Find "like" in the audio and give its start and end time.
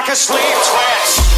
0.00-0.12